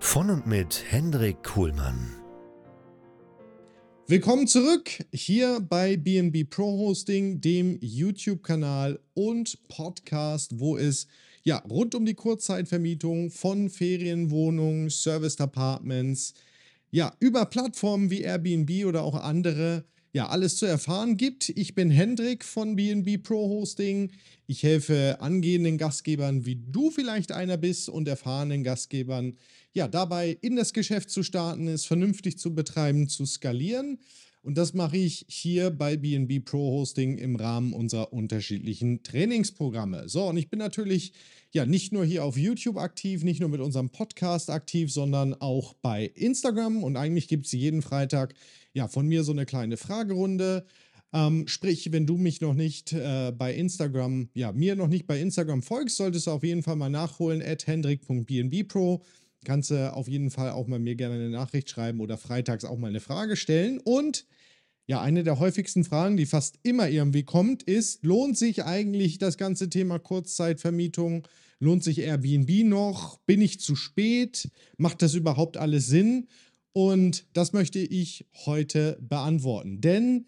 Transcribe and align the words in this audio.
Von 0.00 0.30
und 0.30 0.46
mit 0.46 0.84
Hendrik 0.88 1.42
Kuhlmann. 1.42 2.14
Willkommen 4.06 4.46
zurück 4.46 4.90
hier 5.12 5.60
bei 5.60 5.96
BNB 5.96 6.48
Pro 6.48 6.78
Hosting, 6.78 7.40
dem 7.40 7.78
YouTube-Kanal 7.80 9.00
und 9.14 9.58
Podcast, 9.68 10.60
wo 10.60 10.76
es 10.78 11.08
ja 11.42 11.58
rund 11.68 11.94
um 11.94 12.06
die 12.06 12.14
Kurzzeitvermietung 12.14 13.30
von 13.30 13.68
Ferienwohnungen, 13.68 14.88
Serviced 14.88 15.40
Apartments, 15.40 16.32
ja, 16.90 17.12
über 17.20 17.44
Plattformen 17.44 18.08
wie 18.08 18.22
Airbnb 18.22 18.86
oder 18.86 19.02
auch 19.02 19.16
andere 19.16 19.84
ja, 20.12 20.28
alles 20.28 20.56
zu 20.56 20.66
erfahren 20.66 21.16
gibt. 21.16 21.50
Ich 21.50 21.74
bin 21.74 21.90
Hendrik 21.90 22.44
von 22.44 22.76
BNB 22.76 23.22
Pro 23.22 23.48
Hosting. 23.48 24.10
Ich 24.46 24.62
helfe 24.62 25.18
angehenden 25.20 25.76
Gastgebern, 25.76 26.46
wie 26.46 26.56
du 26.56 26.90
vielleicht 26.90 27.32
einer 27.32 27.56
bist, 27.56 27.88
und 27.88 28.08
erfahrenen 28.08 28.64
Gastgebern, 28.64 29.36
ja, 29.72 29.86
dabei 29.86 30.38
in 30.40 30.56
das 30.56 30.72
Geschäft 30.72 31.10
zu 31.10 31.22
starten, 31.22 31.68
es 31.68 31.84
vernünftig 31.84 32.38
zu 32.38 32.54
betreiben, 32.54 33.08
zu 33.08 33.26
skalieren. 33.26 33.98
Und 34.42 34.56
das 34.56 34.72
mache 34.72 34.96
ich 34.96 35.26
hier 35.28 35.70
bei 35.70 35.96
BNB 35.96 36.44
Pro 36.44 36.58
Hosting 36.58 37.18
im 37.18 37.36
Rahmen 37.36 37.72
unserer 37.72 38.12
unterschiedlichen 38.12 39.02
Trainingsprogramme. 39.02 40.08
So, 40.08 40.24
und 40.28 40.36
ich 40.36 40.48
bin 40.48 40.58
natürlich 40.58 41.12
ja 41.52 41.66
nicht 41.66 41.92
nur 41.92 42.04
hier 42.04 42.24
auf 42.24 42.36
YouTube 42.36 42.76
aktiv, 42.76 43.24
nicht 43.24 43.40
nur 43.40 43.48
mit 43.48 43.60
unserem 43.60 43.90
Podcast 43.90 44.50
aktiv, 44.50 44.92
sondern 44.92 45.34
auch 45.34 45.74
bei 45.74 46.06
Instagram. 46.06 46.82
Und 46.84 46.96
eigentlich 46.96 47.28
gibt 47.28 47.46
es 47.46 47.52
jeden 47.52 47.82
Freitag 47.82 48.34
ja 48.74 48.88
von 48.88 49.06
mir 49.06 49.24
so 49.24 49.32
eine 49.32 49.46
kleine 49.46 49.76
Fragerunde. 49.76 50.64
Ähm, 51.12 51.48
sprich, 51.48 51.90
wenn 51.90 52.06
du 52.06 52.18
mich 52.18 52.40
noch 52.40 52.54
nicht 52.54 52.92
äh, 52.92 53.32
bei 53.32 53.54
Instagram, 53.54 54.28
ja, 54.34 54.52
mir 54.52 54.76
noch 54.76 54.88
nicht 54.88 55.06
bei 55.06 55.20
Instagram 55.20 55.62
folgst, 55.62 55.96
solltest 55.96 56.26
du 56.26 56.32
auf 56.32 56.44
jeden 56.44 56.62
Fall 56.62 56.76
mal 56.76 56.90
nachholen, 56.90 57.42
at 57.42 57.66
hendrik.bnbpro. 57.66 59.02
Kannst 59.44 59.70
du 59.70 59.92
auf 59.92 60.08
jeden 60.08 60.30
Fall 60.30 60.50
auch 60.50 60.66
mal 60.66 60.78
mir 60.78 60.94
gerne 60.94 61.14
eine 61.14 61.30
Nachricht 61.30 61.70
schreiben 61.70 62.00
oder 62.00 62.18
freitags 62.18 62.64
auch 62.64 62.78
mal 62.78 62.88
eine 62.88 63.00
Frage 63.00 63.36
stellen. 63.36 63.78
Und 63.78 64.26
ja, 64.86 65.00
eine 65.02 65.22
der 65.22 65.38
häufigsten 65.38 65.84
Fragen, 65.84 66.16
die 66.16 66.26
fast 66.26 66.58
immer 66.62 66.88
irgendwie 66.88 67.22
kommt, 67.22 67.62
ist, 67.62 68.04
lohnt 68.04 68.38
sich 68.38 68.64
eigentlich 68.64 69.18
das 69.18 69.36
ganze 69.36 69.68
Thema 69.68 69.98
Kurzzeitvermietung? 69.98 71.28
Lohnt 71.60 71.84
sich 71.84 71.98
Airbnb 71.98 72.64
noch? 72.64 73.18
Bin 73.26 73.42
ich 73.42 73.60
zu 73.60 73.76
spät? 73.76 74.50
Macht 74.76 75.02
das 75.02 75.14
überhaupt 75.14 75.56
alles 75.56 75.86
Sinn? 75.86 76.28
Und 76.72 77.26
das 77.32 77.52
möchte 77.52 77.80
ich 77.80 78.26
heute 78.46 78.98
beantworten. 79.00 79.80
Denn 79.80 80.26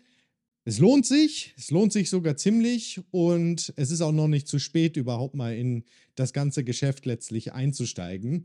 es 0.65 0.79
lohnt 0.79 1.07
sich, 1.07 1.55
es 1.57 1.71
lohnt 1.71 1.93
sich 1.93 2.11
sogar 2.11 2.37
ziemlich 2.37 3.01
und 3.11 3.73
es 3.77 3.91
ist 3.91 4.03
auch 4.03 4.13
noch 4.13 4.29
nicht 4.29 4.47
zu 4.47 4.59
spät, 4.59 4.97
überhaupt 4.97 5.35
mal 5.35 5.57
in 5.57 5.85
das 6.17 6.33
ganze 6.33 6.65
Geschäft 6.65 7.07
letztlich 7.07 7.53
einzusteigen. 7.55 8.45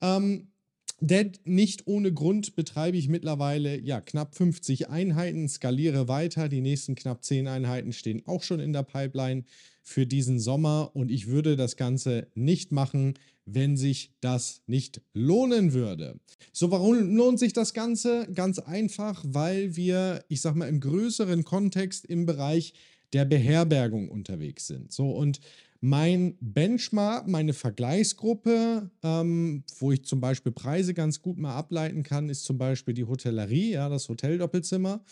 Ähm, 0.00 0.48
denn 1.00 1.32
nicht 1.44 1.86
ohne 1.86 2.12
Grund 2.12 2.56
betreibe 2.56 2.96
ich 2.96 3.08
mittlerweile 3.08 3.78
ja 3.78 4.00
knapp 4.00 4.34
50 4.34 4.88
Einheiten, 4.88 5.48
skaliere 5.48 6.08
weiter. 6.08 6.48
Die 6.48 6.62
nächsten 6.62 6.94
knapp 6.94 7.22
10 7.22 7.48
Einheiten 7.48 7.92
stehen 7.92 8.22
auch 8.26 8.42
schon 8.42 8.60
in 8.60 8.72
der 8.72 8.82
Pipeline 8.82 9.44
für 9.82 10.06
diesen 10.06 10.40
Sommer 10.40 10.90
und 10.94 11.10
ich 11.10 11.26
würde 11.26 11.54
das 11.54 11.76
Ganze 11.76 12.28
nicht 12.34 12.72
machen, 12.72 13.14
wenn 13.44 13.76
sich 13.76 14.10
das 14.20 14.62
nicht 14.66 15.02
lohnen 15.12 15.74
würde. 15.74 16.18
So, 16.52 16.70
warum 16.70 17.14
lohnt 17.14 17.38
sich 17.38 17.52
das 17.52 17.74
Ganze? 17.74 18.26
Ganz 18.34 18.58
einfach, 18.58 19.22
weil 19.26 19.76
wir, 19.76 20.24
ich 20.28 20.40
sag 20.40 20.56
mal, 20.56 20.68
im 20.68 20.80
größeren 20.80 21.44
Kontext 21.44 22.06
im 22.06 22.26
Bereich 22.26 22.72
der 23.12 23.24
Beherbergung 23.24 24.08
unterwegs 24.08 24.66
sind. 24.66 24.92
So, 24.92 25.10
und 25.10 25.40
mein 25.80 26.36
Benchmark, 26.40 27.28
meine 27.28 27.52
Vergleichsgruppe, 27.52 28.90
ähm, 29.02 29.64
wo 29.78 29.92
ich 29.92 30.04
zum 30.04 30.20
Beispiel 30.20 30.52
Preise 30.52 30.94
ganz 30.94 31.22
gut 31.22 31.38
mal 31.38 31.54
ableiten 31.54 32.02
kann, 32.02 32.28
ist 32.28 32.44
zum 32.44 32.58
Beispiel 32.58 32.94
die 32.94 33.04
Hotellerie, 33.04 33.72
ja, 33.72 33.88
das 33.88 34.08
Hoteldoppelzimmer. 34.08 35.04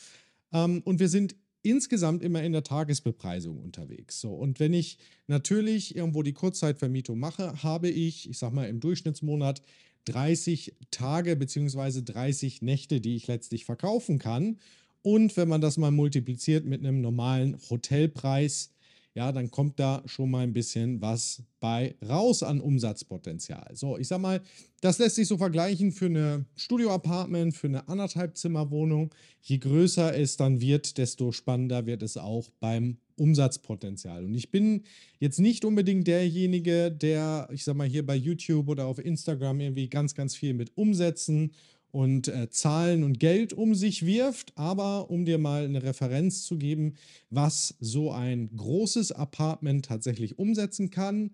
Ähm, 0.52 0.82
und 0.84 1.00
wir 1.00 1.08
sind 1.08 1.36
insgesamt 1.62 2.22
immer 2.22 2.42
in 2.42 2.52
der 2.52 2.62
Tagesbepreisung 2.62 3.58
unterwegs. 3.58 4.20
So, 4.20 4.32
und 4.32 4.60
wenn 4.60 4.74
ich 4.74 4.98
natürlich 5.26 5.96
irgendwo 5.96 6.22
die 6.22 6.34
Kurzzeitvermietung 6.34 7.18
mache, 7.18 7.62
habe 7.62 7.88
ich, 7.88 8.28
ich 8.28 8.38
sag 8.38 8.52
mal, 8.52 8.68
im 8.68 8.80
Durchschnittsmonat 8.80 9.62
30 10.04 10.74
Tage 10.90 11.36
bzw. 11.36 12.02
30 12.02 12.60
Nächte, 12.60 13.00
die 13.00 13.16
ich 13.16 13.26
letztlich 13.26 13.64
verkaufen 13.64 14.18
kann. 14.18 14.58
Und 15.02 15.36
wenn 15.36 15.48
man 15.48 15.60
das 15.60 15.76
mal 15.76 15.90
multipliziert 15.90 16.66
mit 16.66 16.80
einem 16.80 17.00
normalen 17.00 17.58
Hotelpreis, 17.70 18.73
ja, 19.14 19.30
dann 19.30 19.50
kommt 19.50 19.78
da 19.78 20.02
schon 20.06 20.30
mal 20.30 20.40
ein 20.40 20.52
bisschen 20.52 21.00
was 21.00 21.42
bei 21.60 21.94
raus 22.06 22.42
an 22.42 22.60
Umsatzpotenzial. 22.60 23.70
So, 23.74 23.96
ich 23.96 24.08
sag 24.08 24.20
mal, 24.20 24.42
das 24.80 24.98
lässt 24.98 25.14
sich 25.14 25.28
so 25.28 25.38
vergleichen 25.38 25.92
für 25.92 26.06
eine 26.06 26.46
Studio-Apartment, 26.56 27.54
für 27.54 27.68
eine 27.68 27.88
anderthalb 27.88 28.36
Zimmer-Wohnung. 28.36 29.14
Je 29.40 29.58
größer 29.58 30.18
es 30.18 30.36
dann 30.36 30.60
wird, 30.60 30.98
desto 30.98 31.30
spannender 31.30 31.86
wird 31.86 32.02
es 32.02 32.16
auch 32.16 32.50
beim 32.58 32.98
Umsatzpotenzial. 33.16 34.24
Und 34.24 34.34
ich 34.34 34.50
bin 34.50 34.82
jetzt 35.20 35.38
nicht 35.38 35.64
unbedingt 35.64 36.08
derjenige, 36.08 36.90
der, 36.90 37.48
ich 37.52 37.62
sag 37.62 37.76
mal, 37.76 37.88
hier 37.88 38.04
bei 38.04 38.16
YouTube 38.16 38.68
oder 38.68 38.86
auf 38.86 38.98
Instagram 38.98 39.60
irgendwie 39.60 39.88
ganz, 39.88 40.16
ganz 40.16 40.34
viel 40.34 40.54
mit 40.54 40.76
Umsätzen 40.76 41.52
und 41.94 42.26
äh, 42.26 42.50
Zahlen 42.50 43.04
und 43.04 43.20
Geld 43.20 43.52
um 43.52 43.76
sich 43.76 44.04
wirft. 44.04 44.52
Aber 44.58 45.10
um 45.10 45.24
dir 45.24 45.38
mal 45.38 45.64
eine 45.64 45.84
Referenz 45.84 46.42
zu 46.42 46.58
geben, 46.58 46.94
was 47.30 47.76
so 47.78 48.10
ein 48.10 48.50
großes 48.56 49.12
Apartment 49.12 49.84
tatsächlich 49.84 50.36
umsetzen 50.36 50.90
kann. 50.90 51.30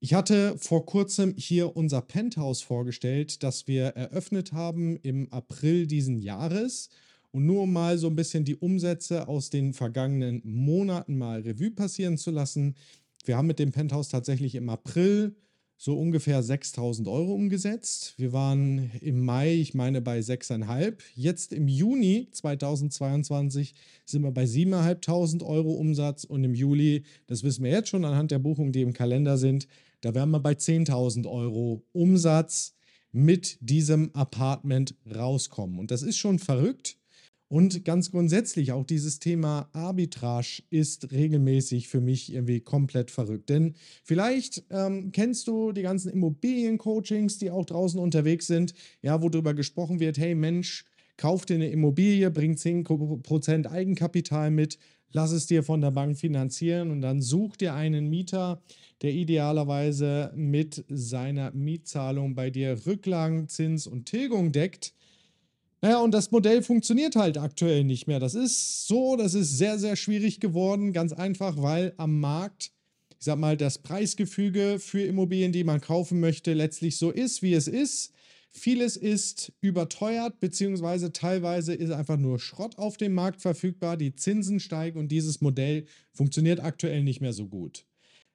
Ich 0.00 0.12
hatte 0.12 0.58
vor 0.58 0.84
kurzem 0.84 1.34
hier 1.38 1.74
unser 1.74 2.02
Penthouse 2.02 2.60
vorgestellt, 2.60 3.42
das 3.42 3.66
wir 3.66 3.84
eröffnet 3.84 4.52
haben 4.52 4.98
im 4.98 5.32
April 5.32 5.86
diesen 5.86 6.18
Jahres. 6.18 6.90
Und 7.30 7.46
nur 7.46 7.62
um 7.62 7.72
mal 7.72 7.96
so 7.96 8.08
ein 8.08 8.14
bisschen 8.14 8.44
die 8.44 8.56
Umsätze 8.56 9.26
aus 9.26 9.48
den 9.48 9.72
vergangenen 9.72 10.42
Monaten 10.44 11.16
mal 11.16 11.40
Revue 11.40 11.70
passieren 11.70 12.18
zu 12.18 12.30
lassen. 12.30 12.74
Wir 13.24 13.38
haben 13.38 13.46
mit 13.46 13.58
dem 13.58 13.72
Penthouse 13.72 14.10
tatsächlich 14.10 14.54
im 14.54 14.68
April 14.68 15.34
so 15.76 15.98
ungefähr 15.98 16.42
6000 16.42 17.08
Euro 17.08 17.34
umgesetzt. 17.34 18.14
Wir 18.16 18.32
waren 18.32 18.90
im 19.00 19.24
Mai, 19.24 19.54
ich 19.54 19.74
meine, 19.74 20.00
bei 20.00 20.20
6,5. 20.20 20.98
Jetzt 21.14 21.52
im 21.52 21.68
Juni 21.68 22.28
2022 22.30 23.74
sind 24.04 24.22
wir 24.22 24.30
bei 24.30 24.44
7.500 24.44 25.44
Euro 25.44 25.72
Umsatz 25.72 26.24
und 26.24 26.44
im 26.44 26.54
Juli, 26.54 27.04
das 27.26 27.42
wissen 27.42 27.64
wir 27.64 27.70
jetzt 27.70 27.88
schon 27.88 28.04
anhand 28.04 28.30
der 28.30 28.38
Buchungen, 28.38 28.72
die 28.72 28.82
im 28.82 28.92
Kalender 28.92 29.36
sind, 29.36 29.66
da 30.00 30.14
werden 30.14 30.30
wir 30.30 30.40
bei 30.40 30.52
10.000 30.52 31.28
Euro 31.28 31.82
Umsatz 31.92 32.74
mit 33.10 33.58
diesem 33.60 34.14
Apartment 34.14 34.94
rauskommen. 35.14 35.78
Und 35.78 35.90
das 35.90 36.02
ist 36.02 36.18
schon 36.18 36.38
verrückt. 36.38 36.98
Und 37.54 37.84
ganz 37.84 38.10
grundsätzlich 38.10 38.72
auch 38.72 38.84
dieses 38.84 39.20
Thema 39.20 39.68
Arbitrage 39.72 40.64
ist 40.70 41.12
regelmäßig 41.12 41.86
für 41.86 42.00
mich 42.00 42.32
irgendwie 42.32 42.58
komplett 42.58 43.12
verrückt. 43.12 43.48
Denn 43.48 43.74
vielleicht 44.02 44.64
ähm, 44.70 45.12
kennst 45.12 45.46
du 45.46 45.70
die 45.70 45.82
ganzen 45.82 46.10
Immobiliencoachings, 46.10 47.38
die 47.38 47.52
auch 47.52 47.64
draußen 47.64 48.00
unterwegs 48.00 48.48
sind, 48.48 48.74
ja, 49.02 49.22
wo 49.22 49.28
darüber 49.28 49.54
gesprochen 49.54 50.00
wird, 50.00 50.18
hey 50.18 50.34
Mensch, 50.34 50.84
kauf 51.16 51.46
dir 51.46 51.54
eine 51.54 51.70
Immobilie, 51.70 52.28
bring 52.32 52.54
10% 52.54 53.70
Eigenkapital 53.70 54.50
mit, 54.50 54.80
lass 55.12 55.30
es 55.30 55.46
dir 55.46 55.62
von 55.62 55.80
der 55.80 55.92
Bank 55.92 56.18
finanzieren 56.18 56.90
und 56.90 57.02
dann 57.02 57.22
such 57.22 57.56
dir 57.56 57.74
einen 57.74 58.10
Mieter, 58.10 58.62
der 59.00 59.12
idealerweise 59.12 60.32
mit 60.34 60.84
seiner 60.88 61.52
Mietzahlung 61.52 62.34
bei 62.34 62.50
dir 62.50 62.84
Rücklagen, 62.84 63.46
Zins 63.46 63.86
und 63.86 64.06
Tilgung 64.06 64.50
deckt 64.50 64.92
Naja, 65.84 65.98
und 65.98 66.12
das 66.12 66.30
Modell 66.30 66.62
funktioniert 66.62 67.14
halt 67.14 67.36
aktuell 67.36 67.84
nicht 67.84 68.06
mehr. 68.06 68.18
Das 68.18 68.34
ist 68.34 68.86
so, 68.86 69.16
das 69.16 69.34
ist 69.34 69.58
sehr, 69.58 69.78
sehr 69.78 69.96
schwierig 69.96 70.40
geworden. 70.40 70.94
Ganz 70.94 71.12
einfach, 71.12 71.60
weil 71.60 71.92
am 71.98 72.20
Markt, 72.20 72.72
ich 73.18 73.26
sag 73.26 73.38
mal, 73.38 73.58
das 73.58 73.76
Preisgefüge 73.76 74.78
für 74.78 75.02
Immobilien, 75.02 75.52
die 75.52 75.62
man 75.62 75.82
kaufen 75.82 76.20
möchte, 76.20 76.54
letztlich 76.54 76.96
so 76.96 77.10
ist, 77.10 77.42
wie 77.42 77.52
es 77.52 77.68
ist. 77.68 78.14
Vieles 78.50 78.96
ist 78.96 79.52
überteuert, 79.60 80.40
beziehungsweise 80.40 81.12
teilweise 81.12 81.74
ist 81.74 81.90
einfach 81.90 82.16
nur 82.16 82.38
Schrott 82.38 82.78
auf 82.78 82.96
dem 82.96 83.12
Markt 83.12 83.42
verfügbar. 83.42 83.98
Die 83.98 84.14
Zinsen 84.14 84.60
steigen 84.60 84.98
und 84.98 85.08
dieses 85.08 85.42
Modell 85.42 85.84
funktioniert 86.14 86.60
aktuell 86.60 87.02
nicht 87.02 87.20
mehr 87.20 87.34
so 87.34 87.46
gut. 87.46 87.84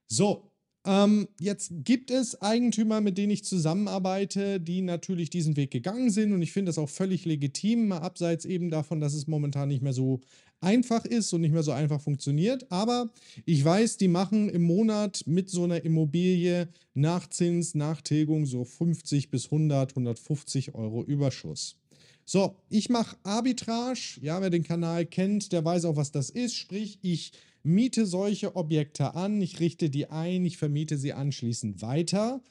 So, 0.06 0.49
ähm, 0.86 1.28
jetzt 1.40 1.72
gibt 1.84 2.10
es 2.10 2.42
Eigentümer, 2.42 3.02
mit 3.02 3.18
denen 3.18 3.32
ich 3.32 3.44
zusammenarbeite, 3.44 4.60
die 4.60 4.82
natürlich 4.82 5.30
diesen 5.30 5.58
Weg 5.58 5.72
gegangen 5.72 6.10
sind 6.10 6.32
und 6.34 6.42
ich 6.42 6.52
finde 6.52 6.70
das 6.70 6.78
auch 6.78 6.90
völlig 6.90 7.26
legitim, 7.26 7.90
mal 7.90 8.00
abseits 8.00 8.46
eben 8.46 8.70
davon, 8.70 9.02
dass 9.02 9.14
es 9.14 9.28
momentan 9.28 9.68
nicht 9.68 9.82
mehr 9.82 9.94
so 9.94 10.22
einfach 10.62 11.06
ist 11.06 11.34
und 11.34 11.42
nicht 11.42 11.54
mehr 11.54 11.64
so 11.64 11.72
einfach 11.72 12.02
funktioniert. 12.02 12.72
Aber 12.72 13.10
ich 13.46 13.64
weiß, 13.64 13.98
die 13.98 14.08
machen 14.08 14.50
im 14.50 14.64
Monat 14.64 15.24
mit 15.26 15.50
so 15.50 15.64
einer 15.64 15.84
Immobilie 15.84 16.70
nach 16.94 17.28
Zins, 17.28 17.76
nach 17.76 18.02
Tilgung 18.02 18.46
so 18.46 18.64
50 18.64 19.30
bis 19.30 19.46
100, 19.46 19.92
150 19.92 20.76
Euro 20.76 21.04
Überschuss. 21.04 21.78
So, 22.26 22.56
ich 22.70 22.90
mache 22.90 23.18
Arbitrage. 23.24 24.20
Ja, 24.22 24.42
wer 24.42 24.50
den 24.50 24.64
Kanal 24.64 25.06
kennt, 25.06 25.52
der 25.52 25.66
weiß 25.66 25.86
auch, 25.86 25.96
was 25.96 26.12
das 26.12 26.30
ist. 26.30 26.56
Sprich, 26.56 27.00
ich 27.02 27.32
miete 27.64 28.06
solche 28.06 28.56
Objekte 28.56 29.16
an, 29.16 29.42
ich 29.42 29.60
richte 29.60 29.90
die 29.90 30.10
ein, 30.10 30.46
ich 30.46 30.58
vermiete 30.58 30.98
sie 30.98 31.14
anschließend 31.14 31.82
weiter. 31.82 32.42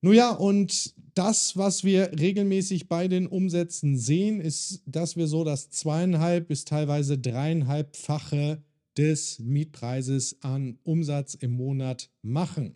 Nun 0.00 0.14
ja, 0.14 0.30
und 0.32 0.94
das, 1.14 1.56
was 1.56 1.84
wir 1.84 2.10
regelmäßig 2.18 2.88
bei 2.88 3.06
den 3.06 3.26
Umsätzen 3.26 3.96
sehen, 3.96 4.40
ist, 4.40 4.82
dass 4.86 5.16
wir 5.16 5.28
so 5.28 5.44
das 5.44 5.70
zweieinhalb 5.70 6.48
bis 6.48 6.64
teilweise 6.64 7.18
dreieinhalbfache 7.18 8.62
des 8.96 9.38
Mietpreises 9.38 10.38
an 10.42 10.78
Umsatz 10.82 11.34
im 11.34 11.52
Monat 11.52 12.10
machen. 12.22 12.74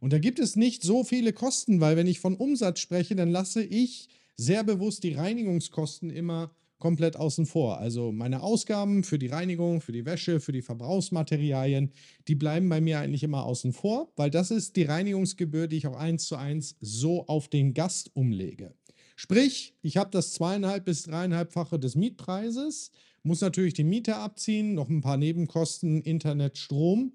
Und 0.00 0.12
da 0.12 0.18
gibt 0.18 0.38
es 0.38 0.54
nicht 0.54 0.82
so 0.82 1.02
viele 1.02 1.32
Kosten, 1.32 1.80
weil 1.80 1.96
wenn 1.96 2.06
ich 2.06 2.20
von 2.20 2.36
Umsatz 2.36 2.78
spreche, 2.78 3.16
dann 3.16 3.30
lasse 3.30 3.62
ich 3.62 4.08
sehr 4.36 4.62
bewusst 4.62 5.02
die 5.02 5.14
Reinigungskosten 5.14 6.10
immer 6.10 6.54
komplett 6.78 7.16
außen 7.16 7.46
vor. 7.46 7.78
Also 7.78 8.12
meine 8.12 8.42
Ausgaben 8.42 9.04
für 9.04 9.18
die 9.18 9.26
Reinigung, 9.26 9.80
für 9.80 9.92
die 9.92 10.04
Wäsche, 10.04 10.40
für 10.40 10.52
die 10.52 10.62
Verbrauchsmaterialien, 10.62 11.92
die 12.28 12.34
bleiben 12.34 12.68
bei 12.68 12.80
mir 12.80 13.00
eigentlich 13.00 13.22
immer 13.22 13.44
außen 13.44 13.72
vor, 13.72 14.12
weil 14.16 14.30
das 14.30 14.50
ist 14.50 14.76
die 14.76 14.84
Reinigungsgebühr, 14.84 15.66
die 15.66 15.76
ich 15.76 15.86
auch 15.86 15.96
eins 15.96 16.26
zu 16.26 16.36
eins 16.36 16.76
so 16.80 17.26
auf 17.26 17.48
den 17.48 17.74
Gast 17.74 18.14
umlege. 18.14 18.74
Sprich, 19.16 19.74
ich 19.82 19.96
habe 19.96 20.10
das 20.10 20.32
zweieinhalb 20.32 20.84
bis 20.84 21.02
dreieinhalbfache 21.02 21.78
des 21.78 21.96
Mietpreises, 21.96 22.92
muss 23.24 23.40
natürlich 23.40 23.74
die 23.74 23.84
Miete 23.84 24.16
abziehen, 24.16 24.74
noch 24.74 24.88
ein 24.88 25.00
paar 25.00 25.16
Nebenkosten, 25.16 26.02
Internet, 26.02 26.56
Strom, 26.56 27.12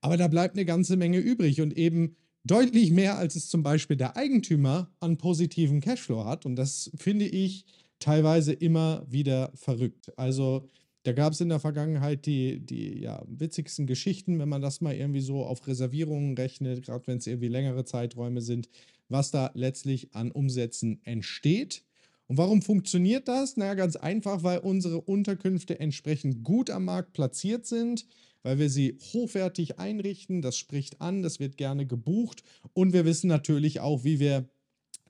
aber 0.00 0.18
da 0.18 0.28
bleibt 0.28 0.56
eine 0.56 0.66
ganze 0.66 0.96
Menge 0.96 1.18
übrig 1.18 1.62
und 1.62 1.76
eben 1.76 2.16
deutlich 2.44 2.90
mehr, 2.90 3.18
als 3.18 3.34
es 3.36 3.48
zum 3.48 3.62
Beispiel 3.62 3.96
der 3.96 4.16
Eigentümer 4.16 4.90
an 5.00 5.16
positiven 5.16 5.80
Cashflow 5.80 6.24
hat. 6.24 6.46
Und 6.46 6.56
das 6.56 6.90
finde 6.96 7.26
ich 7.26 7.64
teilweise 7.98 8.52
immer 8.52 9.06
wieder 9.08 9.52
verrückt. 9.54 10.12
Also 10.16 10.68
da 11.06 11.12
gab 11.12 11.32
es 11.32 11.40
in 11.40 11.48
der 11.48 11.60
Vergangenheit 11.60 12.26
die, 12.26 12.58
die 12.58 13.00
ja, 13.00 13.22
witzigsten 13.28 13.86
Geschichten, 13.86 14.40
wenn 14.40 14.48
man 14.48 14.60
das 14.60 14.80
mal 14.80 14.94
irgendwie 14.94 15.20
so 15.20 15.44
auf 15.44 15.66
Reservierungen 15.68 16.36
rechnet, 16.36 16.84
gerade 16.84 17.06
wenn 17.06 17.18
es 17.18 17.28
irgendwie 17.28 17.48
längere 17.48 17.84
Zeiträume 17.84 18.40
sind, 18.40 18.68
was 19.08 19.30
da 19.30 19.52
letztlich 19.54 20.14
an 20.14 20.32
Umsätzen 20.32 21.00
entsteht. 21.04 21.84
Und 22.26 22.38
warum 22.38 22.60
funktioniert 22.60 23.28
das? 23.28 23.56
Naja, 23.56 23.74
ganz 23.74 23.94
einfach, 23.94 24.42
weil 24.42 24.58
unsere 24.58 25.00
Unterkünfte 25.00 25.78
entsprechend 25.78 26.42
gut 26.42 26.70
am 26.70 26.86
Markt 26.86 27.12
platziert 27.12 27.66
sind, 27.66 28.06
weil 28.42 28.58
wir 28.58 28.68
sie 28.68 28.98
hochwertig 29.12 29.78
einrichten. 29.78 30.42
Das 30.42 30.56
spricht 30.56 31.00
an, 31.00 31.22
das 31.22 31.38
wird 31.38 31.56
gerne 31.56 31.86
gebucht 31.86 32.42
und 32.72 32.92
wir 32.92 33.04
wissen 33.04 33.28
natürlich 33.28 33.78
auch, 33.78 34.02
wie 34.02 34.18
wir 34.18 34.48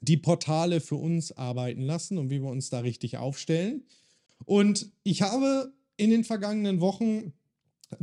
die 0.00 0.16
Portale 0.16 0.80
für 0.80 0.96
uns 0.96 1.32
arbeiten 1.32 1.82
lassen 1.82 2.18
und 2.18 2.30
wie 2.30 2.42
wir 2.42 2.50
uns 2.50 2.70
da 2.70 2.80
richtig 2.80 3.16
aufstellen. 3.16 3.84
Und 4.44 4.90
ich 5.02 5.22
habe 5.22 5.72
in 5.96 6.10
den 6.10 6.24
vergangenen 6.24 6.80
Wochen 6.80 7.32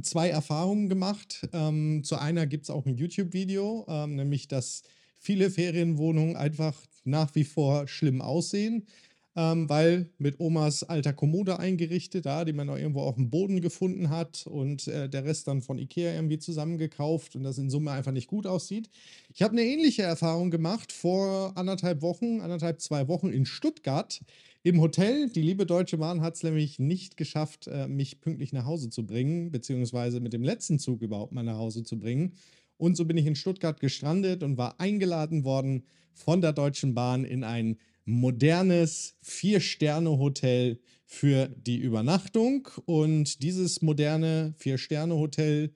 zwei 0.01 0.29
Erfahrungen 0.29 0.89
gemacht. 0.89 1.47
Ähm, 1.53 2.03
zu 2.03 2.17
einer 2.17 2.47
gibt 2.47 2.63
es 2.63 2.69
auch 2.69 2.85
ein 2.85 2.97
YouTube-Video, 2.97 3.85
ähm, 3.87 4.15
nämlich 4.15 4.47
dass 4.47 4.83
viele 5.19 5.49
Ferienwohnungen 5.49 6.35
einfach 6.35 6.75
nach 7.03 7.35
wie 7.35 7.43
vor 7.43 7.87
schlimm 7.87 8.21
aussehen 8.21 8.87
ähm, 9.35 9.67
weil 9.67 10.09
mit 10.17 10.39
Omas 10.39 10.83
alter 10.83 11.13
Kommode 11.13 11.59
eingerichtet, 11.59 12.25
da, 12.25 12.45
die 12.45 12.53
man 12.53 12.69
auch 12.69 12.77
irgendwo 12.77 13.01
auf 13.01 13.15
dem 13.15 13.29
Boden 13.29 13.61
gefunden 13.61 14.09
hat 14.09 14.45
und 14.45 14.87
äh, 14.87 15.09
der 15.09 15.25
Rest 15.25 15.47
dann 15.47 15.61
von 15.61 15.79
Ikea 15.79 16.13
irgendwie 16.13 16.37
zusammengekauft 16.37 17.35
und 17.35 17.43
das 17.43 17.57
in 17.57 17.69
Summe 17.69 17.91
einfach 17.91 18.11
nicht 18.11 18.27
gut 18.27 18.45
aussieht. 18.45 18.89
Ich 19.33 19.41
habe 19.41 19.53
eine 19.53 19.63
ähnliche 19.63 20.03
Erfahrung 20.03 20.51
gemacht 20.51 20.91
vor 20.91 21.53
anderthalb 21.55 22.01
Wochen, 22.01 22.41
anderthalb, 22.41 22.79
zwei 22.79 23.07
Wochen 23.07 23.29
in 23.29 23.45
Stuttgart 23.45 24.21
im 24.61 24.79
Hotel. 24.79 25.29
Die 25.29 25.41
liebe 25.41 25.65
Deutsche 25.65 25.97
Bahn 25.97 26.21
hat 26.21 26.35
es 26.35 26.43
nämlich 26.43 26.77
nicht 26.77 27.17
geschafft, 27.17 27.67
äh, 27.67 27.87
mich 27.87 28.21
pünktlich 28.21 28.53
nach 28.53 28.65
Hause 28.65 28.89
zu 28.89 29.05
bringen, 29.05 29.51
beziehungsweise 29.51 30.19
mit 30.19 30.33
dem 30.33 30.43
letzten 30.43 30.77
Zug 30.77 31.01
überhaupt 31.01 31.33
mal 31.33 31.43
nach 31.43 31.57
Hause 31.57 31.83
zu 31.83 31.99
bringen. 31.99 32.33
Und 32.77 32.97
so 32.97 33.05
bin 33.05 33.17
ich 33.17 33.25
in 33.25 33.35
Stuttgart 33.35 33.79
gestrandet 33.79 34.43
und 34.43 34.57
war 34.57 34.79
eingeladen 34.79 35.43
worden 35.43 35.85
von 36.13 36.41
der 36.41 36.53
Deutschen 36.53 36.93
Bahn 36.93 37.23
in 37.23 37.43
ein 37.43 37.77
modernes 38.05 39.15
Vier-Sterne-Hotel 39.21 40.79
für 41.05 41.47
die 41.47 41.77
Übernachtung. 41.77 42.67
Und 42.85 43.43
dieses 43.43 43.81
moderne 43.81 44.53
Vier-Sterne-Hotel, 44.57 45.73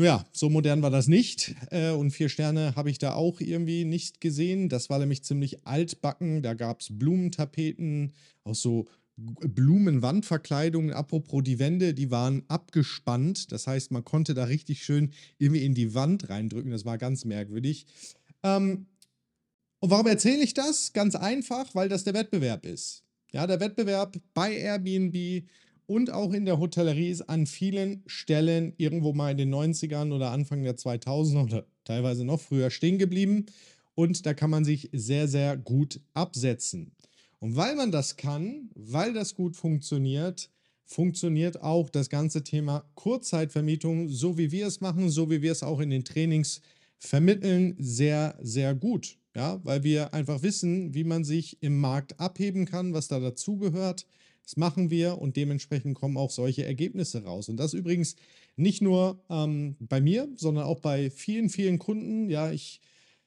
ja, 0.00 0.24
so 0.32 0.48
modern 0.48 0.80
war 0.82 0.90
das 0.90 1.08
nicht. 1.08 1.54
Äh, 1.70 1.90
und 1.90 2.10
vier 2.10 2.30
Sterne 2.30 2.74
habe 2.74 2.90
ich 2.90 2.98
da 2.98 3.14
auch 3.14 3.40
irgendwie 3.40 3.84
nicht 3.84 4.20
gesehen. 4.20 4.70
Das 4.70 4.88
war 4.88 4.98
nämlich 4.98 5.24
ziemlich 5.24 5.66
altbacken. 5.66 6.42
Da 6.42 6.54
gab 6.54 6.80
es 6.80 6.88
Blumentapeten, 6.90 8.14
auch 8.44 8.54
so 8.54 8.86
Blumenwandverkleidungen. 9.16 10.92
Apropos 10.92 11.42
die 11.42 11.58
Wände, 11.58 11.92
die 11.92 12.10
waren 12.10 12.44
abgespannt. 12.48 13.52
Das 13.52 13.66
heißt, 13.66 13.90
man 13.90 14.04
konnte 14.04 14.32
da 14.32 14.44
richtig 14.44 14.82
schön 14.82 15.12
irgendwie 15.36 15.64
in 15.64 15.74
die 15.74 15.92
Wand 15.94 16.30
reindrücken. 16.30 16.70
Das 16.70 16.86
war 16.86 16.96
ganz 16.96 17.26
merkwürdig. 17.26 17.86
Ähm, 18.42 18.86
und 19.80 19.90
warum 19.90 20.06
erzähle 20.06 20.42
ich 20.42 20.52
das? 20.52 20.92
Ganz 20.92 21.14
einfach, 21.14 21.74
weil 21.74 21.88
das 21.88 22.04
der 22.04 22.12
Wettbewerb 22.12 22.66
ist. 22.66 23.02
Ja, 23.32 23.46
der 23.46 23.60
Wettbewerb 23.60 24.18
bei 24.34 24.52
Airbnb 24.52 25.48
und 25.86 26.10
auch 26.10 26.32
in 26.32 26.44
der 26.44 26.58
Hotellerie 26.58 27.08
ist 27.08 27.22
an 27.22 27.46
vielen 27.46 28.02
Stellen 28.06 28.74
irgendwo 28.76 29.12
mal 29.14 29.32
in 29.32 29.38
den 29.38 29.54
90ern 29.54 30.12
oder 30.12 30.32
Anfang 30.32 30.62
der 30.62 30.76
2000er 30.76 31.44
oder 31.44 31.66
teilweise 31.84 32.24
noch 32.24 32.40
früher 32.40 32.70
stehen 32.70 32.98
geblieben. 32.98 33.46
Und 33.94 34.26
da 34.26 34.34
kann 34.34 34.50
man 34.50 34.64
sich 34.64 34.90
sehr, 34.92 35.28
sehr 35.28 35.56
gut 35.56 36.00
absetzen. 36.12 36.92
Und 37.38 37.56
weil 37.56 37.74
man 37.74 37.90
das 37.90 38.16
kann, 38.16 38.70
weil 38.74 39.14
das 39.14 39.34
gut 39.34 39.56
funktioniert, 39.56 40.50
funktioniert 40.84 41.62
auch 41.62 41.88
das 41.88 42.10
ganze 42.10 42.44
Thema 42.44 42.84
Kurzzeitvermietung, 42.96 44.10
so 44.10 44.36
wie 44.36 44.52
wir 44.52 44.66
es 44.66 44.80
machen, 44.80 45.08
so 45.08 45.30
wie 45.30 45.40
wir 45.40 45.52
es 45.52 45.62
auch 45.62 45.80
in 45.80 45.90
den 45.90 46.04
Trainings 46.04 46.60
vermitteln, 46.98 47.76
sehr, 47.78 48.36
sehr 48.42 48.74
gut 48.74 49.19
ja, 49.34 49.60
weil 49.64 49.82
wir 49.84 50.12
einfach 50.14 50.42
wissen, 50.42 50.94
wie 50.94 51.04
man 51.04 51.24
sich 51.24 51.58
im 51.60 51.78
Markt 51.78 52.18
abheben 52.18 52.64
kann, 52.66 52.92
was 52.92 53.08
da 53.08 53.20
dazugehört. 53.20 54.06
Das 54.42 54.56
machen 54.56 54.90
wir 54.90 55.18
und 55.18 55.36
dementsprechend 55.36 55.94
kommen 55.94 56.16
auch 56.16 56.30
solche 56.30 56.64
Ergebnisse 56.64 57.22
raus. 57.22 57.48
Und 57.48 57.56
das 57.56 57.72
übrigens 57.72 58.16
nicht 58.56 58.82
nur 58.82 59.22
ähm, 59.30 59.76
bei 59.78 60.00
mir, 60.00 60.28
sondern 60.36 60.64
auch 60.64 60.80
bei 60.80 61.10
vielen, 61.10 61.48
vielen 61.48 61.78
Kunden. 61.78 62.28
Ja, 62.28 62.50
ich 62.50 62.80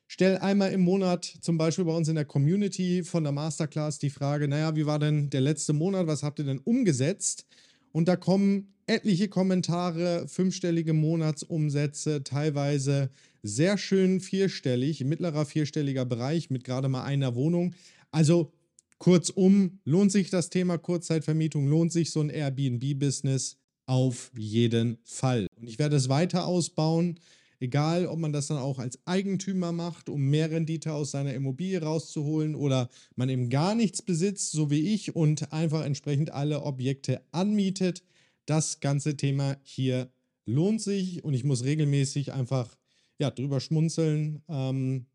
stelle 0.07 0.41
einmal 0.41 0.72
im 0.74 0.81
Monat 0.81 1.25
zum 1.41 1.57
Beispiel 1.57 1.86
bei 1.86 1.95
uns 1.95 2.10
in 2.10 2.15
der 2.15 2.25
Community 2.25 3.03
von 3.03 3.24
der 3.24 3.31
Masterclass 3.31 4.00
die 4.00 4.10
Frage, 4.10 4.48
naja, 4.48 4.75
wie 4.75 4.86
war 4.86 5.00
denn 5.00 5.29
der 5.29 5.41
letzte 5.41 5.74
Monat, 5.74 6.07
was 6.07 6.24
habt 6.24 6.39
ihr 6.39 6.45
denn 6.45 6.60
umgesetzt? 6.60 7.45
Und 7.93 8.07
da 8.07 8.15
kommen 8.15 8.74
etliche 8.86 9.29
Kommentare, 9.29 10.27
fünfstellige 10.27 10.93
Monatsumsätze, 10.93 12.24
teilweise 12.24 13.10
sehr 13.43 13.77
schön 13.77 14.21
vierstellig, 14.21 15.03
mittlerer 15.03 15.45
vierstelliger 15.45 16.05
Bereich 16.05 16.50
mit 16.50 16.63
gerade 16.63 16.89
mal 16.89 17.03
einer 17.03 17.35
Wohnung. 17.35 17.75
Also 18.12 18.53
kurzum, 18.97 19.79
lohnt 19.83 20.12
sich 20.12 20.29
das 20.29 20.50
Thema 20.50 20.77
Kurzzeitvermietung, 20.77 21.67
lohnt 21.67 21.91
sich 21.91 22.12
so 22.12 22.21
ein 22.21 22.29
Airbnb-Business 22.29 23.57
auf 23.85 24.31
jeden 24.38 24.97
Fall. 25.03 25.47
Und 25.57 25.67
ich 25.67 25.77
werde 25.77 25.97
es 25.97 26.07
weiter 26.07 26.47
ausbauen, 26.47 27.19
egal 27.59 28.07
ob 28.07 28.19
man 28.19 28.31
das 28.31 28.47
dann 28.47 28.57
auch 28.57 28.79
als 28.79 29.00
Eigentümer 29.05 29.73
macht, 29.73 30.07
um 30.07 30.29
mehr 30.29 30.51
Rendite 30.51 30.93
aus 30.93 31.12
seiner 31.12 31.33
Immobilie 31.33 31.81
rauszuholen 31.81 32.55
oder 32.55 32.89
man 33.15 33.27
eben 33.27 33.50
gar 33.50 33.75
nichts 33.75 34.01
besitzt, 34.01 34.51
so 34.51 34.69
wie 34.69 34.93
ich, 34.93 35.15
und 35.15 35.51
einfach 35.51 35.83
entsprechend 35.83 36.31
alle 36.31 36.63
Objekte 36.63 37.21
anmietet. 37.31 38.03
Das 38.45 38.79
ganze 38.79 39.17
Thema 39.17 39.57
hier 39.63 40.09
lohnt 40.45 40.81
sich 40.81 41.23
und 41.23 41.33
ich 41.33 41.43
muss 41.43 41.63
regelmäßig 41.63 42.33
einfach 42.33 42.77
ja, 43.23 43.31
drüber 43.31 43.61
schmunzeln, 43.61 44.43
ähm, 44.49 45.05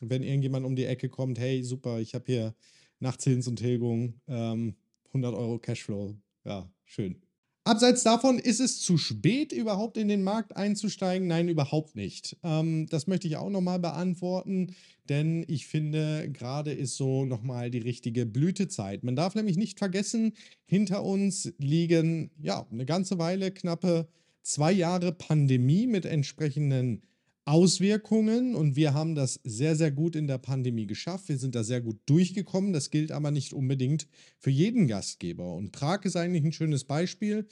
wenn 0.00 0.22
irgendjemand 0.22 0.64
um 0.64 0.76
die 0.76 0.84
Ecke 0.84 1.08
kommt, 1.08 1.36
hey, 1.38 1.64
super, 1.64 1.98
ich 1.98 2.14
habe 2.14 2.24
hier 2.26 2.54
nach 3.00 3.16
Zins 3.16 3.48
und 3.48 3.56
Tilgung 3.56 4.20
ähm, 4.28 4.76
100 5.08 5.34
Euro 5.34 5.58
Cashflow. 5.58 6.14
Ja, 6.44 6.70
schön. 6.84 7.20
Abseits 7.64 8.04
davon, 8.04 8.38
ist 8.38 8.60
es 8.60 8.80
zu 8.80 8.96
spät, 8.96 9.50
überhaupt 9.50 9.96
in 9.96 10.06
den 10.06 10.22
Markt 10.22 10.56
einzusteigen? 10.56 11.26
Nein, 11.26 11.48
überhaupt 11.48 11.96
nicht. 11.96 12.36
Ähm, 12.44 12.86
das 12.88 13.08
möchte 13.08 13.26
ich 13.26 13.36
auch 13.36 13.50
nochmal 13.50 13.80
beantworten, 13.80 14.76
denn 15.08 15.44
ich 15.48 15.66
finde, 15.66 16.30
gerade 16.30 16.72
ist 16.72 16.96
so 16.96 17.24
nochmal 17.24 17.72
die 17.72 17.78
richtige 17.78 18.26
Blütezeit. 18.26 19.02
Man 19.02 19.16
darf 19.16 19.34
nämlich 19.34 19.56
nicht 19.56 19.80
vergessen, 19.80 20.34
hinter 20.66 21.02
uns 21.02 21.52
liegen 21.58 22.30
ja 22.38 22.64
eine 22.70 22.86
ganze 22.86 23.18
Weile, 23.18 23.50
knappe 23.50 24.06
zwei 24.42 24.70
Jahre 24.70 25.10
Pandemie 25.10 25.88
mit 25.88 26.04
entsprechenden 26.04 27.02
Auswirkungen 27.46 28.56
und 28.56 28.74
wir 28.74 28.92
haben 28.92 29.14
das 29.14 29.40
sehr, 29.44 29.76
sehr 29.76 29.92
gut 29.92 30.16
in 30.16 30.26
der 30.26 30.38
Pandemie 30.38 30.86
geschafft. 30.86 31.28
Wir 31.28 31.38
sind 31.38 31.54
da 31.54 31.62
sehr 31.62 31.80
gut 31.80 32.00
durchgekommen. 32.06 32.72
Das 32.72 32.90
gilt 32.90 33.12
aber 33.12 33.30
nicht 33.30 33.52
unbedingt 33.52 34.08
für 34.38 34.50
jeden 34.50 34.88
Gastgeber. 34.88 35.54
Und 35.54 35.70
Prag 35.70 36.04
ist 36.04 36.16
eigentlich 36.16 36.44
ein 36.44 36.52
schönes 36.52 36.84
Beispiel. 36.84 37.46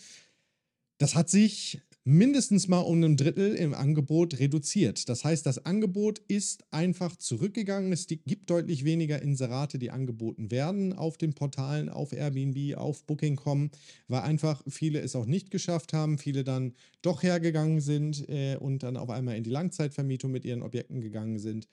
Das 0.99 1.15
hat 1.15 1.31
sich 1.31 1.81
mindestens 2.05 2.69
mal 2.69 2.81
um 2.81 3.03
ein 3.03 3.17
Drittel 3.17 3.55
im 3.55 3.73
Angebot 3.73 4.39
reduziert. 4.39 5.09
Das 5.09 5.25
heißt, 5.25 5.47
das 5.47 5.65
Angebot 5.65 6.19
ist 6.29 6.63
einfach 6.71 7.17
zurückgegangen. 7.17 7.93
Es 7.93 8.07
gibt 8.07 8.51
deutlich 8.51 8.85
weniger 8.85 9.23
Inserate, 9.23 9.79
die 9.79 9.91
angeboten 9.91 10.51
werden 10.51 10.93
auf 10.93 11.17
den 11.17 11.33
Portalen, 11.33 11.89
auf 11.89 12.13
Airbnb, 12.13 12.77
auf 12.77 13.05
Booking.com, 13.05 13.71
weil 14.09 14.21
einfach 14.21 14.63
viele 14.69 15.01
es 15.01 15.17
auch 15.17 15.27
nicht 15.27 15.51
geschafft 15.51 15.95
haben, 15.95 16.19
viele 16.19 16.45
dann 16.45 16.75
doch 17.01 17.23
hergegangen 17.23 17.81
sind 17.81 18.29
äh, 18.29 18.57
und 18.57 18.83
dann 18.83 18.99
auf 18.99 19.09
einmal 19.09 19.37
in 19.37 19.45
die 19.45 19.51
Langzeitvermietung 19.51 20.31
mit 20.31 20.45
ihren 20.45 20.63
Objekten 20.63 21.01
gegangen 21.01 21.39
sind. 21.39 21.69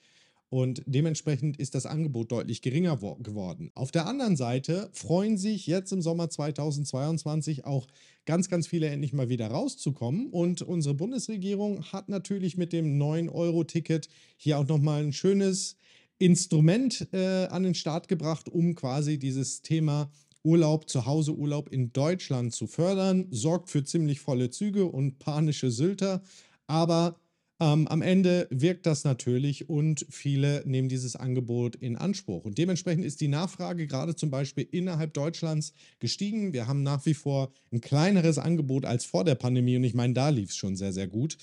Und 0.52 0.82
dementsprechend 0.84 1.56
ist 1.56 1.74
das 1.74 1.86
Angebot 1.86 2.30
deutlich 2.30 2.60
geringer 2.60 2.98
geworden. 2.98 3.70
Auf 3.74 3.90
der 3.90 4.06
anderen 4.06 4.36
Seite 4.36 4.90
freuen 4.92 5.38
sich 5.38 5.66
jetzt 5.66 5.94
im 5.94 6.02
Sommer 6.02 6.28
2022 6.28 7.64
auch 7.64 7.86
ganz, 8.26 8.50
ganz 8.50 8.66
viele 8.66 8.88
endlich 8.88 9.14
mal 9.14 9.30
wieder 9.30 9.46
rauszukommen. 9.46 10.26
Und 10.26 10.60
unsere 10.60 10.94
Bundesregierung 10.94 11.84
hat 11.84 12.10
natürlich 12.10 12.58
mit 12.58 12.74
dem 12.74 12.98
9-Euro-Ticket 13.00 14.10
hier 14.36 14.58
auch 14.58 14.68
nochmal 14.68 15.02
ein 15.02 15.14
schönes 15.14 15.78
Instrument 16.18 17.08
äh, 17.14 17.46
an 17.46 17.62
den 17.62 17.74
Start 17.74 18.08
gebracht, 18.08 18.50
um 18.50 18.74
quasi 18.74 19.18
dieses 19.18 19.62
Thema 19.62 20.10
Urlaub, 20.42 20.86
zu 20.90 21.06
Hause 21.06 21.32
Urlaub 21.34 21.70
in 21.70 21.94
Deutschland 21.94 22.52
zu 22.52 22.66
fördern. 22.66 23.26
Sorgt 23.30 23.70
für 23.70 23.84
ziemlich 23.84 24.20
volle 24.20 24.50
Züge 24.50 24.84
und 24.84 25.18
panische 25.18 25.70
Sylter. 25.70 26.22
Aber 26.66 27.16
ähm, 27.62 27.86
am 27.86 28.02
Ende 28.02 28.48
wirkt 28.50 28.86
das 28.86 29.04
natürlich 29.04 29.68
und 29.68 30.04
viele 30.10 30.64
nehmen 30.66 30.88
dieses 30.88 31.14
Angebot 31.14 31.76
in 31.76 31.96
Anspruch. 31.96 32.44
Und 32.44 32.58
dementsprechend 32.58 33.04
ist 33.04 33.20
die 33.20 33.28
Nachfrage 33.28 33.86
gerade 33.86 34.16
zum 34.16 34.30
Beispiel 34.30 34.66
innerhalb 34.68 35.14
Deutschlands 35.14 35.72
gestiegen. 36.00 36.52
Wir 36.52 36.66
haben 36.66 36.82
nach 36.82 37.06
wie 37.06 37.14
vor 37.14 37.52
ein 37.70 37.80
kleineres 37.80 38.38
Angebot 38.38 38.84
als 38.84 39.04
vor 39.04 39.22
der 39.22 39.36
Pandemie 39.36 39.76
und 39.76 39.84
ich 39.84 39.94
meine, 39.94 40.12
da 40.12 40.30
lief 40.30 40.50
es 40.50 40.56
schon 40.56 40.74
sehr, 40.74 40.92
sehr 40.92 41.06
gut. 41.06 41.38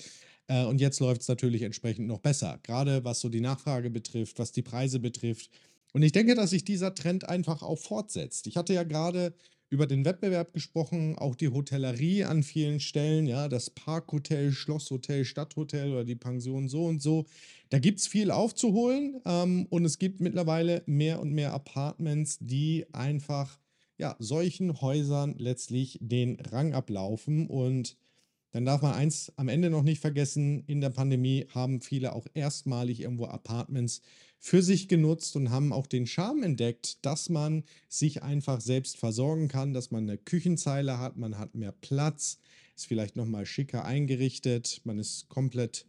Äh, 0.46 0.66
und 0.66 0.78
jetzt 0.78 1.00
läuft 1.00 1.22
es 1.22 1.28
natürlich 1.28 1.62
entsprechend 1.62 2.06
noch 2.06 2.18
besser, 2.18 2.60
gerade 2.64 3.02
was 3.02 3.20
so 3.20 3.30
die 3.30 3.40
Nachfrage 3.40 3.88
betrifft, 3.88 4.38
was 4.38 4.52
die 4.52 4.62
Preise 4.62 5.00
betrifft. 5.00 5.48
Und 5.94 6.02
ich 6.02 6.12
denke, 6.12 6.34
dass 6.34 6.50
sich 6.50 6.64
dieser 6.66 6.94
Trend 6.94 7.30
einfach 7.30 7.62
auch 7.62 7.78
fortsetzt. 7.78 8.46
Ich 8.46 8.58
hatte 8.58 8.74
ja 8.74 8.82
gerade 8.82 9.32
über 9.70 9.86
den 9.86 10.04
Wettbewerb 10.04 10.52
gesprochen, 10.52 11.16
auch 11.16 11.36
die 11.36 11.48
Hotellerie 11.48 12.24
an 12.24 12.42
vielen 12.42 12.80
Stellen, 12.80 13.26
ja, 13.26 13.48
das 13.48 13.70
Parkhotel, 13.70 14.50
Schlosshotel, 14.50 15.24
Stadthotel 15.24 15.92
oder 15.92 16.04
die 16.04 16.16
Pension 16.16 16.68
so 16.68 16.84
und 16.86 17.00
so. 17.00 17.26
Da 17.70 17.78
gibt 17.78 18.00
es 18.00 18.08
viel 18.08 18.32
aufzuholen 18.32 19.20
ähm, 19.24 19.66
und 19.70 19.84
es 19.84 19.98
gibt 19.98 20.20
mittlerweile 20.20 20.82
mehr 20.86 21.20
und 21.20 21.32
mehr 21.32 21.52
Apartments, 21.52 22.38
die 22.40 22.86
einfach 22.92 23.60
ja, 23.96 24.16
solchen 24.18 24.80
Häusern 24.80 25.36
letztlich 25.38 25.98
den 26.02 26.40
Rang 26.40 26.74
ablaufen 26.74 27.46
und 27.46 27.96
dann 28.52 28.64
darf 28.64 28.82
man 28.82 28.94
eins 28.94 29.32
am 29.36 29.48
Ende 29.48 29.70
noch 29.70 29.82
nicht 29.82 30.00
vergessen, 30.00 30.64
in 30.66 30.80
der 30.80 30.90
Pandemie 30.90 31.46
haben 31.50 31.80
viele 31.80 32.14
auch 32.14 32.26
erstmalig 32.34 33.00
irgendwo 33.00 33.26
Apartments 33.26 34.00
für 34.38 34.62
sich 34.62 34.88
genutzt 34.88 35.36
und 35.36 35.50
haben 35.50 35.72
auch 35.72 35.86
den 35.86 36.06
Charme 36.06 36.42
entdeckt, 36.42 37.04
dass 37.04 37.28
man 37.28 37.62
sich 37.88 38.22
einfach 38.22 38.60
selbst 38.60 38.96
versorgen 38.96 39.48
kann, 39.48 39.74
dass 39.74 39.90
man 39.90 40.04
eine 40.04 40.18
Küchenzeile 40.18 40.98
hat, 40.98 41.16
man 41.16 41.38
hat 41.38 41.54
mehr 41.54 41.72
Platz, 41.72 42.38
ist 42.74 42.86
vielleicht 42.86 43.16
nochmal 43.16 43.44
schicker 43.44 43.84
eingerichtet, 43.84 44.80
man 44.84 44.98
ist 44.98 45.28
komplett, 45.28 45.86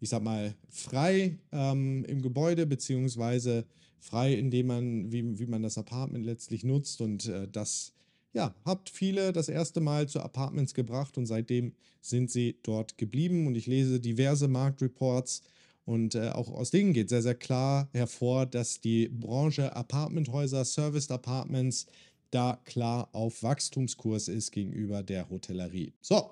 ich 0.00 0.08
sag 0.08 0.22
mal, 0.22 0.54
frei 0.70 1.38
ähm, 1.52 2.04
im 2.06 2.22
Gebäude, 2.22 2.66
beziehungsweise 2.66 3.66
frei, 3.98 4.32
indem 4.32 4.68
man, 4.68 5.12
wie, 5.12 5.38
wie 5.38 5.46
man 5.46 5.62
das 5.62 5.76
Apartment 5.76 6.24
letztlich 6.24 6.64
nutzt 6.64 7.02
und 7.02 7.26
äh, 7.26 7.46
das 7.46 7.92
ja, 8.32 8.54
habt 8.64 8.90
viele 8.90 9.32
das 9.32 9.48
erste 9.48 9.80
Mal 9.80 10.08
zu 10.08 10.20
Apartments 10.20 10.74
gebracht 10.74 11.18
und 11.18 11.26
seitdem 11.26 11.72
sind 12.00 12.30
sie 12.30 12.58
dort 12.62 12.96
geblieben. 12.98 13.46
Und 13.46 13.56
ich 13.56 13.66
lese 13.66 14.00
diverse 14.00 14.48
Marktreports 14.48 15.42
und 15.84 16.14
äh, 16.14 16.28
auch 16.30 16.48
aus 16.48 16.70
denen 16.70 16.92
geht 16.92 17.08
sehr, 17.08 17.22
sehr 17.22 17.34
klar 17.34 17.88
hervor, 17.92 18.46
dass 18.46 18.80
die 18.80 19.08
Branche 19.08 19.74
Apartmenthäuser, 19.74 20.64
Serviced 20.64 21.10
Apartments 21.10 21.86
da 22.30 22.60
klar 22.64 23.08
auf 23.12 23.42
Wachstumskurs 23.42 24.28
ist 24.28 24.52
gegenüber 24.52 25.02
der 25.02 25.28
Hotellerie. 25.30 25.92
So, 26.00 26.30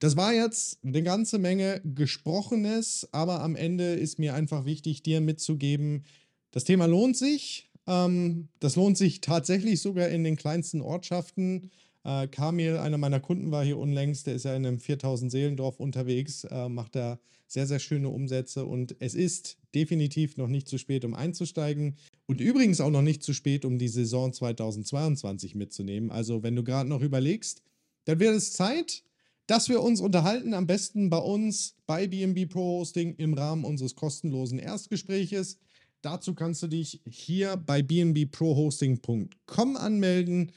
das 0.00 0.16
war 0.16 0.34
jetzt 0.34 0.84
eine 0.84 1.02
ganze 1.02 1.38
Menge 1.38 1.80
Gesprochenes, 1.84 3.08
aber 3.12 3.42
am 3.42 3.54
Ende 3.54 3.94
ist 3.94 4.18
mir 4.18 4.34
einfach 4.34 4.64
wichtig, 4.64 5.02
dir 5.02 5.20
mitzugeben, 5.20 6.04
das 6.50 6.64
Thema 6.64 6.86
lohnt 6.86 7.16
sich. 7.16 7.70
Ähm, 7.86 8.48
das 8.60 8.76
lohnt 8.76 8.98
sich 8.98 9.20
tatsächlich 9.20 9.80
sogar 9.80 10.08
in 10.08 10.24
den 10.24 10.36
kleinsten 10.36 10.80
Ortschaften. 10.80 11.70
Äh, 12.04 12.28
Kamil, 12.28 12.76
einer 12.76 12.98
meiner 12.98 13.20
Kunden, 13.20 13.50
war 13.50 13.64
hier 13.64 13.78
unlängst. 13.78 14.26
Der 14.26 14.34
ist 14.34 14.44
ja 14.44 14.54
in 14.54 14.66
einem 14.66 14.78
4000 14.78 15.30
Seelendorf 15.30 15.80
unterwegs, 15.80 16.44
äh, 16.44 16.68
macht 16.68 16.94
da 16.94 17.18
sehr, 17.48 17.66
sehr 17.66 17.78
schöne 17.78 18.08
Umsätze. 18.08 18.64
Und 18.64 18.96
es 19.00 19.14
ist 19.14 19.58
definitiv 19.74 20.36
noch 20.36 20.48
nicht 20.48 20.68
zu 20.68 20.78
spät, 20.78 21.04
um 21.04 21.14
einzusteigen. 21.14 21.96
Und 22.26 22.40
übrigens 22.40 22.80
auch 22.80 22.90
noch 22.90 23.02
nicht 23.02 23.22
zu 23.22 23.32
spät, 23.32 23.64
um 23.64 23.78
die 23.78 23.88
Saison 23.88 24.32
2022 24.32 25.54
mitzunehmen. 25.54 26.10
Also, 26.10 26.42
wenn 26.42 26.56
du 26.56 26.64
gerade 26.64 26.88
noch 26.88 27.02
überlegst, 27.02 27.62
dann 28.04 28.20
wird 28.20 28.34
es 28.34 28.52
Zeit, 28.52 29.02
dass 29.46 29.68
wir 29.68 29.82
uns 29.82 30.00
unterhalten. 30.00 30.54
Am 30.54 30.66
besten 30.66 31.10
bei 31.10 31.18
uns 31.18 31.76
bei 31.86 32.06
BNB 32.06 32.48
Pro 32.48 32.80
Hosting 32.80 33.14
im 33.16 33.34
Rahmen 33.34 33.64
unseres 33.64 33.94
kostenlosen 33.94 34.58
Erstgespräches. 34.58 35.58
Dazu 36.02 36.34
kannst 36.34 36.62
du 36.62 36.68
dich 36.68 37.00
hier 37.08 37.56
bei 37.56 37.82
bnbprohosting.com 37.82 39.76
anmelden. 39.76 40.52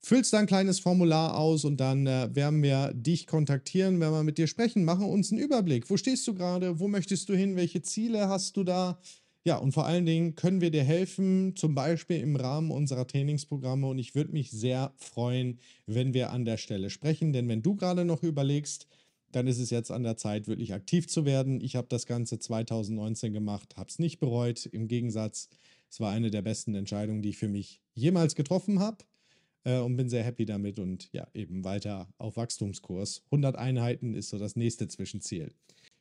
Füllst 0.00 0.34
da 0.34 0.38
ein 0.38 0.46
kleines 0.46 0.80
Formular 0.80 1.38
aus 1.38 1.64
und 1.64 1.78
dann 1.78 2.06
äh, 2.06 2.28
werden 2.34 2.62
wir 2.62 2.92
dich 2.92 3.26
kontaktieren, 3.26 4.00
werden 4.00 4.12
wir 4.12 4.22
mit 4.22 4.36
dir 4.36 4.46
sprechen, 4.46 4.84
machen 4.84 5.06
uns 5.06 5.32
einen 5.32 5.40
Überblick. 5.40 5.88
Wo 5.88 5.96
stehst 5.96 6.28
du 6.28 6.34
gerade? 6.34 6.78
Wo 6.78 6.88
möchtest 6.88 7.30
du 7.30 7.34
hin? 7.34 7.56
Welche 7.56 7.80
Ziele 7.80 8.28
hast 8.28 8.58
du 8.58 8.64
da? 8.64 8.98
Ja, 9.46 9.56
und 9.56 9.72
vor 9.72 9.86
allen 9.86 10.06
Dingen 10.06 10.34
können 10.36 10.62
wir 10.62 10.70
dir 10.70 10.84
helfen, 10.84 11.54
zum 11.54 11.74
Beispiel 11.74 12.20
im 12.20 12.36
Rahmen 12.36 12.70
unserer 12.70 13.06
Trainingsprogramme. 13.06 13.86
Und 13.86 13.98
ich 13.98 14.14
würde 14.14 14.32
mich 14.32 14.50
sehr 14.50 14.94
freuen, 14.96 15.58
wenn 15.86 16.14
wir 16.14 16.32
an 16.32 16.46
der 16.46 16.56
Stelle 16.56 16.88
sprechen. 16.88 17.32
Denn 17.34 17.46
wenn 17.48 17.62
du 17.62 17.74
gerade 17.74 18.06
noch 18.06 18.22
überlegst, 18.22 18.86
dann 19.34 19.46
ist 19.46 19.58
es 19.58 19.70
jetzt 19.70 19.90
an 19.90 20.02
der 20.02 20.16
Zeit, 20.16 20.46
wirklich 20.46 20.74
aktiv 20.74 21.08
zu 21.08 21.24
werden. 21.24 21.60
Ich 21.60 21.76
habe 21.76 21.88
das 21.88 22.06
Ganze 22.06 22.38
2019 22.38 23.32
gemacht, 23.32 23.76
habe 23.76 23.88
es 23.88 23.98
nicht 23.98 24.20
bereut. 24.20 24.66
Im 24.66 24.86
Gegensatz, 24.86 25.48
es 25.90 26.00
war 26.00 26.12
eine 26.12 26.30
der 26.30 26.42
besten 26.42 26.74
Entscheidungen, 26.74 27.22
die 27.22 27.30
ich 27.30 27.38
für 27.38 27.48
mich 27.48 27.80
jemals 27.94 28.34
getroffen 28.34 28.78
habe 28.78 28.98
äh, 29.64 29.78
und 29.78 29.96
bin 29.96 30.08
sehr 30.08 30.22
happy 30.22 30.46
damit 30.46 30.78
und 30.78 31.08
ja, 31.12 31.26
eben 31.34 31.64
weiter 31.64 32.08
auf 32.18 32.36
Wachstumskurs. 32.36 33.22
100 33.26 33.56
Einheiten 33.56 34.14
ist 34.14 34.28
so 34.28 34.38
das 34.38 34.54
nächste 34.54 34.86
Zwischenziel. 34.88 35.52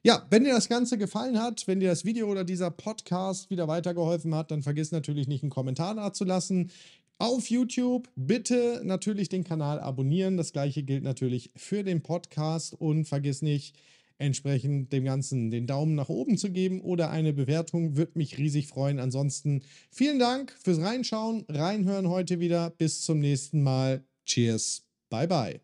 Ja, 0.06 0.28
wenn 0.30 0.44
dir 0.44 0.54
das 0.54 0.68
Ganze 0.68 0.98
gefallen 0.98 1.40
hat, 1.40 1.66
wenn 1.66 1.80
dir 1.80 1.90
das 1.90 2.04
Video 2.04 2.30
oder 2.30 2.44
dieser 2.44 2.70
Podcast 2.70 3.50
wieder 3.50 3.70
weitergeholfen 3.70 4.36
hat, 4.36 4.52
dann 4.52 4.62
vergiss 4.62 4.92
natürlich 4.92 5.30
nicht 5.30 5.44
einen 5.44 5.50
Kommentar 5.50 5.96
dazulassen 5.96 6.72
auf 7.20 7.50
YouTube. 7.50 8.10
Bitte 8.16 8.82
natürlich 8.84 9.30
den 9.30 9.44
Kanal 9.44 9.80
abonnieren. 9.80 10.38
Das 10.38 10.54
gleiche 10.54 10.84
gilt 10.84 11.04
natürlich 11.04 11.52
für 11.56 11.84
den 11.84 12.02
Podcast 12.02 12.74
und 12.74 13.06
vergiss 13.06 13.42
nicht, 13.42 13.76
entsprechend 14.18 14.94
dem 14.94 15.06
Ganzen 15.06 15.52
den 15.52 15.68
Daumen 15.68 15.96
nach 15.96 16.10
oben 16.10 16.38
zu 16.38 16.52
geben 16.52 16.82
oder 16.82 17.10
eine 17.10 17.34
Bewertung. 17.34 17.98
Würde 17.98 18.14
mich 18.16 18.38
riesig 18.38 18.68
freuen. 18.68 19.00
Ansonsten 19.00 19.64
vielen 19.92 20.20
Dank 20.20 20.56
fürs 20.62 20.80
Reinschauen, 20.80 21.46
Reinhören 21.50 22.10
heute 22.10 22.40
wieder. 22.40 22.70
Bis 22.70 23.02
zum 23.02 23.20
nächsten 23.20 23.64
Mal. 23.64 24.04
Cheers. 24.26 24.84
Bye 25.10 25.28
bye. 25.28 25.62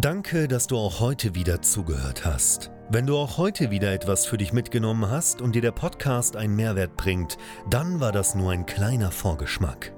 Danke, 0.00 0.46
dass 0.46 0.68
du 0.68 0.76
auch 0.76 1.00
heute 1.00 1.34
wieder 1.34 1.60
zugehört 1.60 2.24
hast. 2.24 2.70
Wenn 2.90 3.06
du 3.06 3.16
auch 3.16 3.36
heute 3.36 3.70
wieder 3.70 3.92
etwas 3.92 4.26
für 4.26 4.38
dich 4.38 4.52
mitgenommen 4.52 5.10
hast 5.10 5.42
und 5.42 5.54
dir 5.54 5.62
der 5.62 5.72
Podcast 5.72 6.36
einen 6.36 6.56
Mehrwert 6.56 6.96
bringt, 6.96 7.36
dann 7.68 8.00
war 8.00 8.12
das 8.12 8.34
nur 8.34 8.52
ein 8.52 8.64
kleiner 8.64 9.10
Vorgeschmack. 9.10 9.97